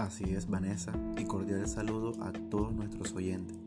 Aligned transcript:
Así 0.00 0.24
es, 0.34 0.48
Vanessa, 0.48 0.92
y 1.18 1.24
cordial 1.24 1.68
saludo 1.68 2.14
a 2.22 2.32
todos 2.32 2.72
nuestros 2.72 3.12
oyentes. 3.12 3.58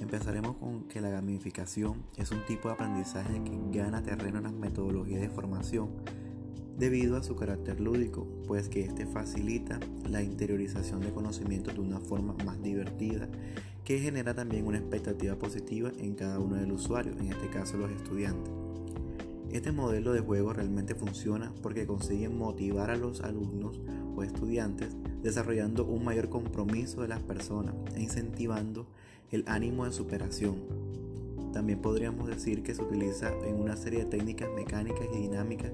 Empezaremos 0.00 0.56
con 0.56 0.84
que 0.88 1.02
la 1.02 1.10
gamificación 1.10 2.06
es 2.16 2.30
un 2.30 2.42
tipo 2.46 2.68
de 2.68 2.74
aprendizaje 2.74 3.44
que 3.44 3.78
gana 3.78 4.02
terreno 4.02 4.38
en 4.38 4.44
las 4.44 4.54
metodologías 4.54 5.20
de 5.20 5.28
formación 5.28 5.90
debido 6.78 7.18
a 7.18 7.22
su 7.22 7.36
carácter 7.36 7.80
lúdico, 7.80 8.26
pues 8.46 8.70
que 8.70 8.80
éste 8.80 9.04
facilita 9.04 9.78
la 10.08 10.22
interiorización 10.22 11.02
de 11.02 11.12
conocimientos 11.12 11.74
de 11.74 11.80
una 11.80 12.00
forma 12.00 12.34
más 12.46 12.62
divertida, 12.62 13.28
que 13.84 13.98
genera 13.98 14.32
también 14.32 14.66
una 14.66 14.78
expectativa 14.78 15.36
positiva 15.36 15.92
en 15.98 16.14
cada 16.14 16.38
uno 16.38 16.56
del 16.56 16.72
usuario, 16.72 17.12
en 17.12 17.26
este 17.30 17.50
caso 17.50 17.76
los 17.76 17.90
estudiantes. 17.90 18.61
Este 19.52 19.70
modelo 19.70 20.14
de 20.14 20.20
juego 20.20 20.54
realmente 20.54 20.94
funciona 20.94 21.52
porque 21.62 21.86
consigue 21.86 22.30
motivar 22.30 22.90
a 22.90 22.96
los 22.96 23.20
alumnos 23.20 23.80
o 24.16 24.22
estudiantes 24.22 24.96
desarrollando 25.22 25.84
un 25.84 26.04
mayor 26.04 26.30
compromiso 26.30 27.02
de 27.02 27.08
las 27.08 27.20
personas 27.20 27.74
e 27.94 28.00
incentivando 28.00 28.86
el 29.30 29.44
ánimo 29.46 29.84
de 29.84 29.92
superación. 29.92 30.56
También 31.52 31.80
podríamos 31.80 32.28
decir 32.28 32.62
que 32.62 32.74
se 32.74 32.82
utiliza 32.82 33.30
en 33.46 33.56
una 33.56 33.76
serie 33.76 34.00
de 34.00 34.06
técnicas 34.06 34.48
mecánicas 34.54 35.06
y 35.14 35.18
dinámicas 35.18 35.70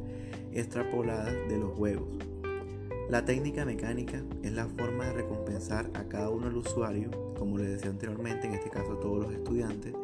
extrapoladas 0.52 1.32
de 1.48 1.58
los 1.58 1.72
juegos. 1.74 2.08
La 3.08 3.24
técnica 3.24 3.64
mecánica 3.64 4.24
es 4.42 4.52
la 4.52 4.66
forma 4.66 5.06
de 5.06 5.12
recompensar 5.12 5.88
a 5.94 6.02
cada 6.08 6.30
uno 6.30 6.46
del 6.46 6.56
usuario, 6.56 7.10
como 7.38 7.58
les 7.58 7.68
decía 7.68 7.90
anteriormente, 7.90 8.48
en 8.48 8.54
este 8.54 8.70
caso 8.70 8.96
todos 8.96 9.24
los 9.24 9.32
estudiantes, 9.32 9.94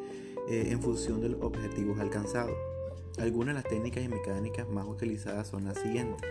eh, 0.49 0.69
en 0.71 0.81
función 0.81 1.21
de 1.21 1.31
los 1.31 1.43
objetivos 1.43 1.99
alcanzados. 1.99 2.55
Algunas 3.19 3.55
de 3.55 3.63
las 3.63 3.65
técnicas 3.65 4.05
y 4.05 4.09
mecánicas 4.09 4.69
más 4.69 4.87
utilizadas 4.87 5.47
son 5.47 5.65
las 5.65 5.79
siguientes. 5.79 6.29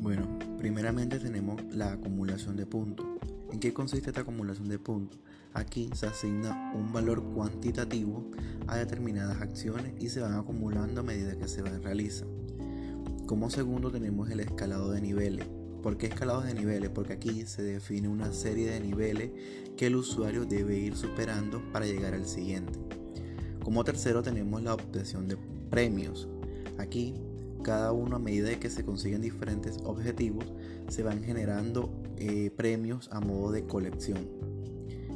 Bueno, 0.00 0.26
primeramente 0.58 1.18
tenemos 1.18 1.62
la 1.74 1.92
acumulación 1.92 2.56
de 2.56 2.66
puntos. 2.66 3.06
¿En 3.52 3.58
qué 3.58 3.74
consiste 3.74 4.10
esta 4.10 4.20
acumulación 4.20 4.68
de 4.68 4.78
puntos? 4.78 5.18
Aquí 5.54 5.90
se 5.94 6.06
asigna 6.06 6.72
un 6.74 6.92
valor 6.92 7.22
cuantitativo 7.34 8.30
a 8.68 8.76
determinadas 8.76 9.42
acciones 9.42 9.92
y 10.00 10.08
se 10.08 10.20
van 10.20 10.34
acumulando 10.34 11.00
a 11.00 11.04
medida 11.04 11.36
que 11.36 11.48
se 11.48 11.62
realizan. 11.62 12.39
Como 13.30 13.48
segundo 13.48 13.92
tenemos 13.92 14.28
el 14.30 14.40
escalado 14.40 14.90
de 14.90 15.00
niveles. 15.00 15.46
¿Por 15.84 15.96
qué 15.96 16.06
escalado 16.08 16.40
de 16.40 16.52
niveles? 16.52 16.90
Porque 16.90 17.12
aquí 17.12 17.46
se 17.46 17.62
define 17.62 18.08
una 18.08 18.32
serie 18.32 18.68
de 18.68 18.80
niveles 18.80 19.30
que 19.76 19.86
el 19.86 19.94
usuario 19.94 20.46
debe 20.46 20.76
ir 20.76 20.96
superando 20.96 21.62
para 21.72 21.86
llegar 21.86 22.12
al 22.12 22.26
siguiente. 22.26 22.76
Como 23.62 23.84
tercero 23.84 24.24
tenemos 24.24 24.64
la 24.64 24.74
obtención 24.74 25.28
de 25.28 25.36
premios. 25.70 26.28
Aquí 26.78 27.14
cada 27.62 27.92
uno 27.92 28.16
a 28.16 28.18
medida 28.18 28.58
que 28.58 28.68
se 28.68 28.84
consiguen 28.84 29.22
diferentes 29.22 29.78
objetivos 29.84 30.52
se 30.88 31.04
van 31.04 31.22
generando 31.22 31.88
eh, 32.16 32.50
premios 32.56 33.10
a 33.12 33.20
modo 33.20 33.52
de 33.52 33.64
colección. 33.64 34.28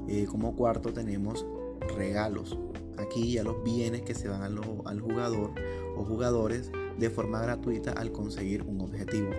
Eh, 0.06 0.26
como 0.30 0.54
cuarto 0.54 0.92
tenemos 0.92 1.44
regalos. 1.96 2.56
Aquí 2.96 3.32
ya 3.32 3.42
los 3.42 3.64
bienes 3.64 4.02
que 4.02 4.14
se 4.14 4.28
van 4.28 4.42
al 4.42 5.00
jugador 5.00 5.52
o 5.96 6.04
jugadores 6.04 6.70
de 6.98 7.10
forma 7.10 7.40
gratuita 7.42 7.92
al 7.92 8.12
conseguir 8.12 8.62
un 8.62 8.80
objetivo. 8.80 9.30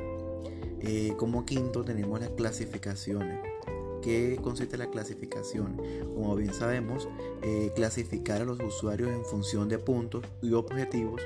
Eh, 0.82 1.14
como 1.18 1.46
quinto 1.46 1.84
tenemos 1.84 2.20
las 2.20 2.30
clasificaciones. 2.30 3.40
¿Qué 4.02 4.38
consiste 4.42 4.78
la 4.78 4.92
clasificación? 4.92 5.78
Como 6.14 6.36
bien 6.36 6.54
sabemos, 6.54 7.10
eh, 7.42 7.72
clasificar 7.76 8.42
a 8.42 8.46
los 8.46 8.60
usuarios 8.60 9.10
en 9.10 9.26
función 9.26 9.68
de 9.68 9.80
puntos 9.80 10.24
y 10.44 10.54
objetivos 10.54 11.22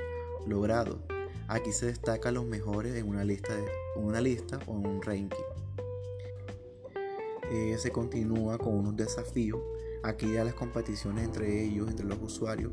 logrados. 0.46 0.96
Aquí 1.46 1.72
se 1.72 1.86
destacan 1.86 2.34
los 2.34 2.46
mejores 2.46 2.94
en 2.94 3.08
una 3.08 3.24
lista, 3.24 3.52
una 3.96 4.20
lista 4.20 4.58
o 4.66 4.78
en 4.78 4.86
un 4.86 5.02
ranking. 5.02 5.44
Eh, 7.50 7.76
se 7.78 7.90
continúa 7.90 8.56
con 8.56 8.74
unos 8.74 8.96
desafíos. 8.96 9.60
Aquí 10.02 10.32
ya 10.32 10.44
las 10.44 10.54
competiciones 10.54 11.24
entre 11.24 11.64
ellos, 11.64 11.90
entre 11.90 12.06
los 12.06 12.18
usuarios, 12.22 12.72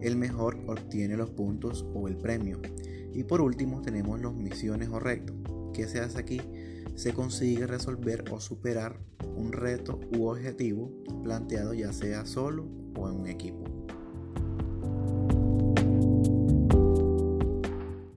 el 0.00 0.16
mejor 0.16 0.58
obtiene 0.66 1.16
los 1.16 1.30
puntos 1.30 1.84
o 1.94 2.06
el 2.06 2.16
premio. 2.16 2.60
Y 3.12 3.24
por 3.24 3.40
último 3.40 3.80
tenemos 3.80 4.20
los 4.20 4.34
misiones 4.34 4.88
o 4.88 5.00
retos. 5.00 5.36
¿Qué 5.72 5.86
se 5.86 6.00
hace 6.00 6.18
aquí? 6.18 6.40
Se 6.94 7.12
consigue 7.12 7.66
resolver 7.66 8.24
o 8.30 8.40
superar 8.40 8.98
un 9.36 9.52
reto 9.52 10.00
u 10.16 10.26
objetivo 10.26 10.90
planteado 11.22 11.74
ya 11.74 11.92
sea 11.92 12.26
solo 12.26 12.66
o 12.96 13.08
en 13.08 13.16
un 13.16 13.26
equipo. 13.28 13.87